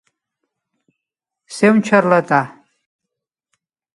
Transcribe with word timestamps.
Ser 1.57 1.69
un 1.75 1.83
xarlatà. 1.89 2.41